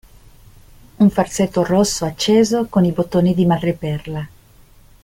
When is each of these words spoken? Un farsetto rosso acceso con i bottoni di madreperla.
Un 0.97 1.11
farsetto 1.11 1.63
rosso 1.63 2.05
acceso 2.07 2.65
con 2.69 2.83
i 2.85 2.91
bottoni 2.91 3.35
di 3.35 3.45
madreperla. 3.45 4.27